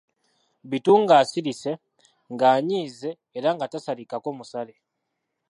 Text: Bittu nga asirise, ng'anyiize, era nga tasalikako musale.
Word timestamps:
Bittu 0.69 0.93
nga 1.03 1.15
asirise, 1.23 1.71
ng'anyiize, 2.33 3.09
era 3.37 3.49
nga 3.55 3.69
tasalikako 3.71 4.29
musale. 4.37 4.75